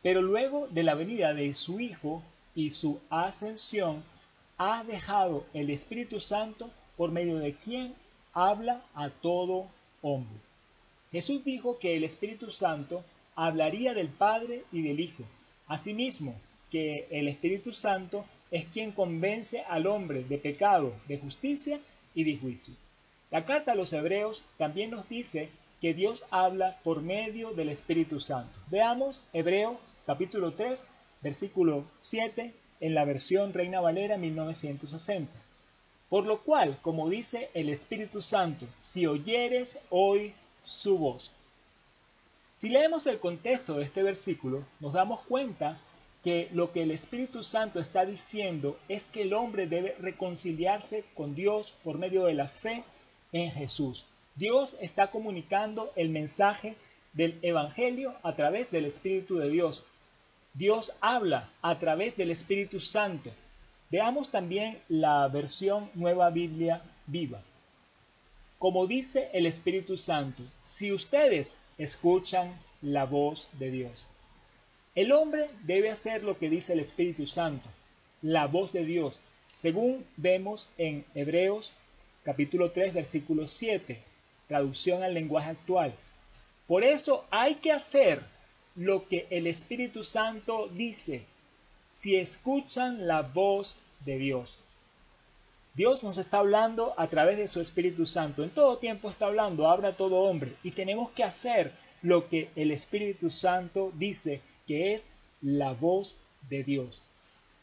Pero 0.00 0.22
luego 0.22 0.68
de 0.68 0.84
la 0.84 0.94
venida 0.94 1.34
de 1.34 1.52
su 1.54 1.80
Hijo 1.80 2.22
y 2.54 2.70
su 2.70 3.00
ascensión, 3.10 4.04
ha 4.58 4.84
dejado 4.84 5.44
el 5.54 5.70
Espíritu 5.70 6.20
Santo 6.20 6.70
por 6.96 7.10
medio 7.10 7.38
de 7.38 7.56
quien 7.56 7.96
habla 8.32 8.80
a 8.94 9.10
todo 9.10 9.66
hombre. 10.02 10.47
Jesús 11.12 11.44
dijo 11.44 11.78
que 11.78 11.96
el 11.96 12.04
Espíritu 12.04 12.50
Santo 12.50 13.04
hablaría 13.34 13.94
del 13.94 14.08
Padre 14.08 14.64
y 14.72 14.82
del 14.82 15.00
Hijo. 15.00 15.24
Asimismo, 15.66 16.34
que 16.70 17.06
el 17.10 17.28
Espíritu 17.28 17.72
Santo 17.72 18.24
es 18.50 18.66
quien 18.66 18.92
convence 18.92 19.62
al 19.68 19.86
hombre 19.86 20.24
de 20.24 20.38
pecado, 20.38 20.92
de 21.06 21.18
justicia 21.18 21.80
y 22.14 22.24
de 22.24 22.36
juicio. 22.36 22.74
La 23.30 23.44
carta 23.44 23.72
a 23.72 23.74
los 23.74 23.92
Hebreos 23.92 24.44
también 24.56 24.90
nos 24.90 25.08
dice 25.08 25.48
que 25.80 25.94
Dios 25.94 26.24
habla 26.30 26.78
por 26.82 27.02
medio 27.02 27.52
del 27.52 27.68
Espíritu 27.68 28.20
Santo. 28.20 28.58
Veamos 28.68 29.20
Hebreos 29.32 29.76
capítulo 30.06 30.52
3, 30.52 30.86
versículo 31.22 31.84
7 32.00 32.52
en 32.80 32.94
la 32.94 33.04
versión 33.04 33.52
Reina 33.52 33.80
Valera 33.80 34.16
1960. 34.16 35.30
Por 36.08 36.24
lo 36.24 36.40
cual, 36.42 36.78
como 36.80 37.10
dice 37.10 37.50
el 37.54 37.68
Espíritu 37.68 38.22
Santo, 38.22 38.66
si 38.78 39.06
oyeres 39.06 39.80
hoy 39.90 40.32
su 40.60 40.98
voz. 40.98 41.32
Si 42.54 42.68
leemos 42.68 43.06
el 43.06 43.20
contexto 43.20 43.74
de 43.74 43.84
este 43.84 44.02
versículo, 44.02 44.64
nos 44.80 44.92
damos 44.92 45.20
cuenta 45.22 45.80
que 46.24 46.48
lo 46.52 46.72
que 46.72 46.82
el 46.82 46.90
Espíritu 46.90 47.42
Santo 47.42 47.78
está 47.78 48.04
diciendo 48.04 48.76
es 48.88 49.06
que 49.08 49.22
el 49.22 49.32
hombre 49.32 49.66
debe 49.66 49.94
reconciliarse 50.00 51.04
con 51.14 51.34
Dios 51.34 51.74
por 51.84 51.98
medio 51.98 52.24
de 52.24 52.34
la 52.34 52.48
fe 52.48 52.84
en 53.32 53.50
Jesús. 53.52 54.06
Dios 54.34 54.76
está 54.80 55.10
comunicando 55.10 55.92
el 55.96 56.08
mensaje 56.08 56.76
del 57.12 57.38
Evangelio 57.42 58.14
a 58.22 58.34
través 58.34 58.70
del 58.70 58.84
Espíritu 58.84 59.38
de 59.38 59.50
Dios. 59.50 59.84
Dios 60.54 60.92
habla 61.00 61.50
a 61.62 61.78
través 61.78 62.16
del 62.16 62.30
Espíritu 62.30 62.80
Santo. 62.80 63.30
Veamos 63.90 64.30
también 64.30 64.78
la 64.88 65.28
versión 65.28 65.90
Nueva 65.94 66.30
Biblia 66.30 66.82
Viva. 67.06 67.40
Como 68.58 68.86
dice 68.86 69.30
el 69.32 69.46
Espíritu 69.46 69.96
Santo, 69.96 70.42
si 70.62 70.92
ustedes 70.92 71.56
escuchan 71.78 72.52
la 72.82 73.04
voz 73.04 73.48
de 73.52 73.70
Dios. 73.70 74.06
El 74.94 75.12
hombre 75.12 75.48
debe 75.64 75.90
hacer 75.90 76.24
lo 76.24 76.38
que 76.38 76.50
dice 76.50 76.72
el 76.72 76.80
Espíritu 76.80 77.26
Santo, 77.26 77.68
la 78.20 78.46
voz 78.46 78.72
de 78.72 78.84
Dios, 78.84 79.20
según 79.54 80.04
vemos 80.16 80.68
en 80.76 81.04
Hebreos 81.14 81.72
capítulo 82.24 82.72
3, 82.72 82.94
versículo 82.94 83.46
7, 83.46 83.98
traducción 84.48 85.02
al 85.02 85.14
lenguaje 85.14 85.50
actual. 85.50 85.94
Por 86.66 86.84
eso 86.84 87.24
hay 87.30 87.54
que 87.56 87.72
hacer 87.72 88.22
lo 88.74 89.08
que 89.08 89.26
el 89.30 89.46
Espíritu 89.46 90.02
Santo 90.02 90.68
dice, 90.68 91.24
si 91.90 92.16
escuchan 92.16 93.06
la 93.06 93.22
voz 93.22 93.80
de 94.04 94.18
Dios. 94.18 94.58
Dios 95.74 96.02
nos 96.02 96.18
está 96.18 96.38
hablando 96.38 96.94
a 96.96 97.06
través 97.06 97.38
de 97.38 97.48
su 97.48 97.60
Espíritu 97.60 98.04
Santo. 98.06 98.42
En 98.42 98.50
todo 98.50 98.78
tiempo 98.78 99.10
está 99.10 99.26
hablando, 99.26 99.68
habla 99.68 99.96
todo 99.96 100.22
hombre. 100.22 100.54
Y 100.62 100.72
tenemos 100.72 101.10
que 101.12 101.24
hacer 101.24 101.72
lo 102.02 102.28
que 102.28 102.50
el 102.56 102.70
Espíritu 102.70 103.30
Santo 103.30 103.92
dice, 103.94 104.40
que 104.66 104.94
es 104.94 105.10
la 105.40 105.72
voz 105.72 106.16
de 106.48 106.64
Dios. 106.64 107.02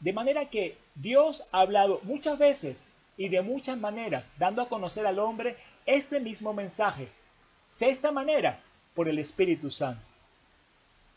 De 0.00 0.12
manera 0.12 0.50
que 0.50 0.76
Dios 0.94 1.44
ha 1.52 1.60
hablado 1.60 2.00
muchas 2.02 2.38
veces 2.38 2.84
y 3.16 3.28
de 3.28 3.42
muchas 3.42 3.78
maneras, 3.78 4.32
dando 4.38 4.62
a 4.62 4.68
conocer 4.68 5.06
al 5.06 5.18
hombre 5.18 5.56
este 5.86 6.20
mismo 6.20 6.52
mensaje. 6.52 7.08
Sexta 7.66 8.12
manera, 8.12 8.60
por 8.94 9.08
el 9.08 9.18
Espíritu 9.18 9.70
Santo. 9.70 10.02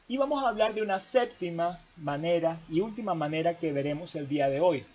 Y 0.07 0.17
vamos 0.17 0.43
a 0.43 0.49
hablar 0.49 0.73
de 0.73 0.81
una 0.81 0.99
séptima 0.99 1.79
manera 1.95 2.59
y 2.69 2.81
última 2.81 3.13
manera 3.13 3.57
que 3.57 3.71
veremos 3.71 4.15
el 4.15 4.27
día 4.27 4.49
de 4.49 4.59
hoy. 4.59 4.85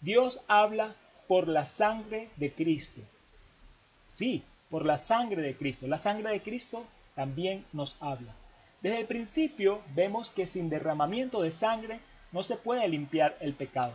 Dios 0.00 0.40
habla 0.48 0.94
por 1.28 1.46
la 1.46 1.66
sangre 1.66 2.30
de 2.36 2.50
Cristo. 2.52 3.00
Sí, 4.06 4.42
por 4.70 4.84
la 4.84 4.98
sangre 4.98 5.42
de 5.42 5.54
Cristo. 5.54 5.86
La 5.86 5.98
sangre 5.98 6.30
de 6.30 6.40
Cristo 6.40 6.84
también 7.14 7.64
nos 7.72 7.96
habla. 8.00 8.34
Desde 8.80 8.98
el 9.00 9.06
principio 9.06 9.80
vemos 9.94 10.30
que 10.30 10.46
sin 10.46 10.70
derramamiento 10.70 11.42
de 11.42 11.52
sangre 11.52 12.00
no 12.32 12.42
se 12.42 12.56
puede 12.56 12.88
limpiar 12.88 13.36
el 13.40 13.54
pecado. 13.54 13.92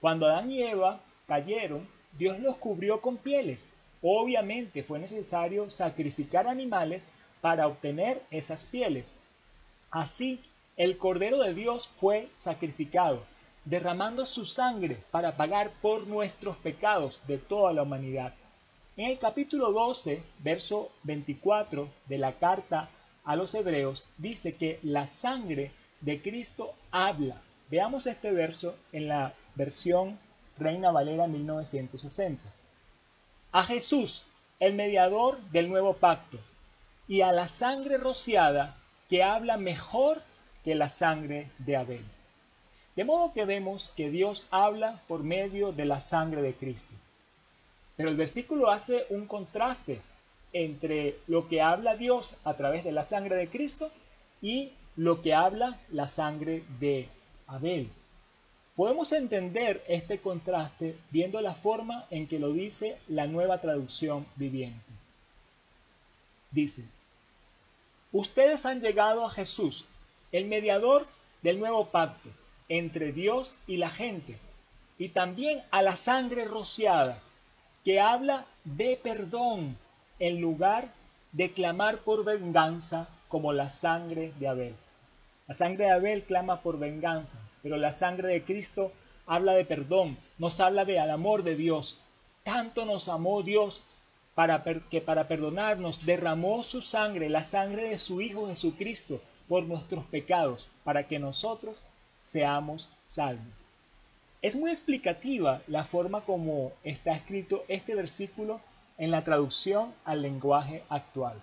Cuando 0.00 0.26
Adán 0.26 0.50
y 0.50 0.62
Eva 0.62 1.00
cayeron, 1.26 1.88
Dios 2.18 2.38
los 2.40 2.56
cubrió 2.56 3.00
con 3.00 3.16
pieles. 3.16 3.68
Obviamente 4.02 4.82
fue 4.82 4.98
necesario 4.98 5.70
sacrificar 5.70 6.46
animales 6.46 7.08
para 7.40 7.66
obtener 7.66 8.22
esas 8.30 8.66
pieles. 8.66 9.14
Así, 9.90 10.40
el 10.76 10.98
Cordero 10.98 11.38
de 11.38 11.54
Dios 11.54 11.88
fue 11.88 12.28
sacrificado, 12.32 13.22
derramando 13.66 14.24
su 14.24 14.46
sangre 14.46 14.96
para 15.10 15.36
pagar 15.36 15.72
por 15.82 16.06
nuestros 16.06 16.56
pecados 16.56 17.20
de 17.26 17.36
toda 17.36 17.72
la 17.72 17.82
humanidad. 17.82 18.32
En 18.96 19.10
el 19.10 19.18
capítulo 19.18 19.72
12, 19.72 20.22
verso 20.38 20.90
24 21.02 21.88
de 22.06 22.18
la 22.18 22.32
carta 22.32 22.88
a 23.24 23.36
los 23.36 23.54
hebreos, 23.54 24.06
dice 24.16 24.56
que 24.56 24.78
la 24.82 25.08
sangre 25.08 25.72
de 26.00 26.22
Cristo 26.22 26.74
habla. 26.92 27.42
Veamos 27.68 28.06
este 28.06 28.30
verso 28.30 28.76
en 28.92 29.08
la 29.08 29.34
versión 29.56 30.16
Reina 30.56 30.92
Valera 30.92 31.26
1960. 31.26 32.40
A 33.50 33.62
Jesús, 33.64 34.26
el 34.60 34.74
mediador 34.74 35.40
del 35.50 35.68
nuevo 35.68 35.94
pacto, 35.94 36.38
y 37.08 37.22
a 37.22 37.32
la 37.32 37.48
sangre 37.48 37.98
rociada 37.98 38.76
que 39.10 39.24
habla 39.24 39.56
mejor 39.56 40.22
que 40.64 40.76
la 40.76 40.88
sangre 40.88 41.50
de 41.58 41.76
Abel. 41.76 42.15
De 42.96 43.04
modo 43.04 43.34
que 43.34 43.44
vemos 43.44 43.92
que 43.94 44.10
Dios 44.10 44.46
habla 44.50 45.02
por 45.06 45.22
medio 45.22 45.70
de 45.70 45.84
la 45.84 46.00
sangre 46.00 46.40
de 46.40 46.54
Cristo. 46.54 46.92
Pero 47.94 48.08
el 48.08 48.16
versículo 48.16 48.70
hace 48.70 49.04
un 49.10 49.26
contraste 49.26 50.00
entre 50.54 51.18
lo 51.26 51.46
que 51.46 51.60
habla 51.60 51.96
Dios 51.96 52.36
a 52.42 52.54
través 52.54 52.84
de 52.84 52.92
la 52.92 53.04
sangre 53.04 53.36
de 53.36 53.48
Cristo 53.48 53.90
y 54.40 54.72
lo 54.96 55.20
que 55.20 55.34
habla 55.34 55.78
la 55.90 56.08
sangre 56.08 56.64
de 56.80 57.08
Abel. 57.46 57.90
Podemos 58.76 59.12
entender 59.12 59.84
este 59.88 60.18
contraste 60.18 60.96
viendo 61.10 61.42
la 61.42 61.54
forma 61.54 62.06
en 62.10 62.26
que 62.26 62.38
lo 62.38 62.52
dice 62.52 62.96
la 63.08 63.26
nueva 63.26 63.60
traducción 63.60 64.26
viviente. 64.36 64.80
Dice, 66.50 66.84
ustedes 68.12 68.64
han 68.64 68.80
llegado 68.80 69.26
a 69.26 69.30
Jesús, 69.30 69.84
el 70.32 70.46
mediador 70.46 71.06
del 71.42 71.58
nuevo 71.58 71.86
pacto 71.88 72.30
entre 72.68 73.12
Dios 73.12 73.54
y 73.66 73.76
la 73.76 73.90
gente, 73.90 74.38
y 74.98 75.10
también 75.10 75.62
a 75.70 75.82
la 75.82 75.96
sangre 75.96 76.44
rociada, 76.44 77.18
que 77.84 78.00
habla 78.00 78.46
de 78.64 78.98
perdón 79.02 79.76
en 80.18 80.40
lugar 80.40 80.88
de 81.32 81.52
clamar 81.52 81.98
por 81.98 82.24
venganza 82.24 83.08
como 83.28 83.52
la 83.52 83.70
sangre 83.70 84.32
de 84.38 84.48
Abel. 84.48 84.74
La 85.46 85.54
sangre 85.54 85.84
de 85.84 85.92
Abel 85.92 86.22
clama 86.24 86.60
por 86.62 86.78
venganza, 86.78 87.38
pero 87.62 87.76
la 87.76 87.92
sangre 87.92 88.28
de 88.28 88.42
Cristo 88.42 88.92
habla 89.26 89.52
de 89.52 89.64
perdón, 89.64 90.16
nos 90.38 90.58
habla 90.60 90.84
del 90.84 91.10
amor 91.10 91.42
de 91.42 91.56
Dios. 91.56 91.98
Tanto 92.42 92.84
nos 92.84 93.08
amó 93.08 93.42
Dios 93.42 93.82
para 94.34 94.62
que 94.90 95.00
para 95.00 95.28
perdonarnos 95.28 96.04
derramó 96.04 96.62
su 96.62 96.82
sangre, 96.82 97.28
la 97.28 97.44
sangre 97.44 97.90
de 97.90 97.98
su 97.98 98.20
Hijo 98.20 98.48
Jesucristo, 98.48 99.20
por 99.48 99.64
nuestros 99.64 100.04
pecados, 100.06 100.70
para 100.84 101.06
que 101.06 101.18
nosotros 101.18 101.82
seamos 102.26 102.88
salvos. 103.06 103.46
Es 104.42 104.56
muy 104.56 104.70
explicativa 104.70 105.62
la 105.68 105.84
forma 105.84 106.22
como 106.22 106.72
está 106.82 107.12
escrito 107.12 107.64
este 107.68 107.94
versículo 107.94 108.60
en 108.98 109.12
la 109.12 109.22
traducción 109.22 109.94
al 110.04 110.22
lenguaje 110.22 110.82
actual. 110.88 111.40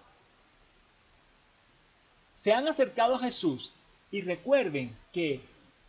Se 2.36 2.52
han 2.52 2.68
acercado 2.68 3.16
a 3.16 3.20
Jesús 3.20 3.72
y 4.12 4.24
recuerden 4.24 4.94
que 5.14 5.40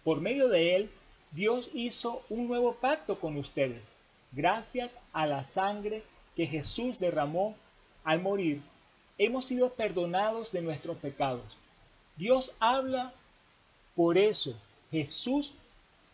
por 0.04 0.20
medio 0.20 0.48
de 0.48 0.76
él 0.76 0.90
Dios 1.33 1.70
hizo 1.74 2.22
un 2.30 2.46
nuevo 2.46 2.74
pacto 2.74 3.18
con 3.18 3.37
ustedes. 3.37 3.92
Gracias 4.30 5.00
a 5.12 5.26
la 5.26 5.44
sangre 5.44 6.04
que 6.37 6.46
Jesús 6.46 7.00
derramó 7.00 7.57
al 8.04 8.22
morir, 8.22 8.62
hemos 9.18 9.46
sido 9.46 9.70
perdonados 9.70 10.52
de 10.52 10.62
nuestros 10.62 10.98
pecados. 10.98 11.59
Dios 12.16 12.52
habla 12.61 13.12
por 13.96 14.18
eso. 14.18 14.54
Jesús 14.94 15.54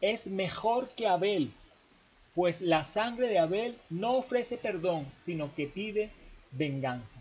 es 0.01 0.27
mejor 0.27 0.89
que 0.91 1.07
Abel, 1.07 1.53
pues 2.35 2.63
la 2.63 2.85
sangre 2.85 3.29
de 3.29 3.39
Abel 3.39 3.77
no 3.91 4.15
ofrece 4.15 4.57
perdón, 4.57 5.07
sino 5.17 5.55
que 5.55 5.67
pide 5.67 6.11
venganza. 6.53 7.21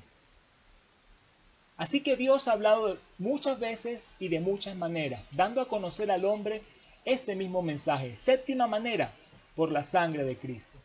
Así 1.76 2.02
que 2.02 2.16
Dios 2.16 2.48
ha 2.48 2.54
hablado 2.54 2.98
muchas 3.18 3.60
veces 3.60 4.12
y 4.20 4.30
de 4.30 4.40
muchas 4.40 4.78
maneras, 4.78 5.22
dando 5.32 5.60
a 5.60 5.68
conocer 5.68 6.12
al 6.12 6.24
hombre 6.24 6.62
este 7.04 7.36
mismo 7.36 7.62
mensaje. 7.62 8.16
Séptima 8.16 8.66
manera, 8.68 9.12
por 9.56 9.70
la 9.70 9.84
sangre 9.84 10.24
de 10.24 10.38
Cristo. 10.38 10.78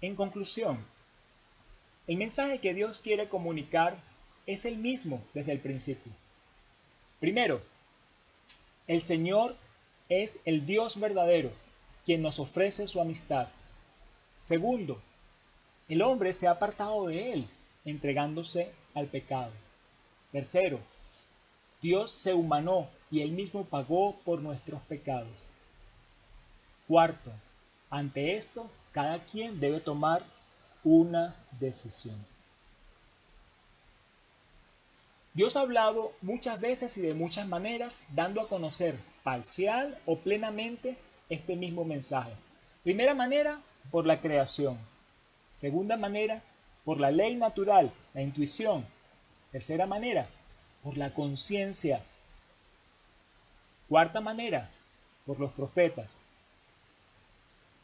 En 0.00 0.14
conclusión, 0.14 0.78
el 2.06 2.16
mensaje 2.16 2.60
que 2.60 2.74
Dios 2.74 3.00
quiere 3.00 3.28
comunicar 3.28 3.96
es 4.46 4.64
el 4.64 4.76
mismo 4.76 5.20
desde 5.34 5.50
el 5.52 5.58
principio. 5.58 6.12
Primero, 7.18 7.60
el 8.86 9.02
Señor 9.02 9.56
es 10.08 10.40
el 10.44 10.66
Dios 10.66 10.98
verdadero, 11.00 11.50
quien 12.04 12.22
nos 12.22 12.38
ofrece 12.38 12.86
su 12.86 13.00
amistad. 13.00 13.48
Segundo, 14.40 15.00
el 15.88 16.02
hombre 16.02 16.32
se 16.32 16.46
ha 16.46 16.52
apartado 16.52 17.06
de 17.06 17.32
Él, 17.32 17.48
entregándose 17.84 18.70
al 18.94 19.06
pecado. 19.06 19.50
Tercero, 20.32 20.80
Dios 21.82 22.10
se 22.10 22.34
humanó 22.34 22.88
y 23.10 23.20
él 23.20 23.30
mismo 23.30 23.64
pagó 23.64 24.16
por 24.24 24.40
nuestros 24.40 24.80
pecados. 24.82 25.28
Cuarto, 26.88 27.30
ante 27.90 28.36
esto, 28.36 28.68
cada 28.92 29.24
quien 29.24 29.60
debe 29.60 29.80
tomar 29.80 30.22
una 30.82 31.36
decisión. 31.60 32.16
Dios 35.36 35.54
ha 35.54 35.60
hablado 35.60 36.14
muchas 36.22 36.62
veces 36.62 36.96
y 36.96 37.02
de 37.02 37.12
muchas 37.12 37.46
maneras, 37.46 38.02
dando 38.14 38.40
a 38.40 38.48
conocer 38.48 38.98
parcial 39.22 39.98
o 40.06 40.16
plenamente 40.16 40.96
este 41.28 41.56
mismo 41.56 41.84
mensaje. 41.84 42.32
Primera 42.82 43.14
manera, 43.14 43.60
por 43.90 44.06
la 44.06 44.22
creación. 44.22 44.78
Segunda 45.52 45.98
manera, 45.98 46.42
por 46.86 46.98
la 46.98 47.10
ley 47.10 47.34
natural, 47.34 47.92
la 48.14 48.22
intuición. 48.22 48.86
Tercera 49.52 49.84
manera, 49.84 50.26
por 50.82 50.96
la 50.96 51.12
conciencia. 51.12 52.00
Cuarta 53.90 54.22
manera, 54.22 54.70
por 55.26 55.38
los 55.38 55.52
profetas. 55.52 56.22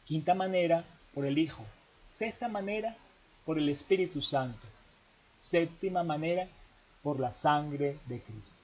Quinta 0.05 0.33
manera, 0.33 0.85
por 1.13 1.23
el 1.23 1.37
Hijo. 1.37 1.63
Sexta 2.07 2.47
manera, 2.47 2.97
por 3.45 3.59
el 3.59 3.69
Espíritu 3.69 4.23
Santo. 4.23 4.65
Séptima 5.37 6.03
manera, 6.03 6.47
por 7.03 7.19
la 7.19 7.33
sangre 7.33 7.97
de 8.07 8.21
Cristo. 8.21 8.55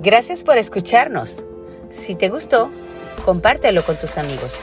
Gracias 0.00 0.42
por 0.42 0.58
escucharnos. 0.58 1.46
Si 1.90 2.16
te 2.16 2.28
gustó, 2.28 2.70
compártelo 3.24 3.84
con 3.84 3.96
tus 3.96 4.18
amigos. 4.18 4.60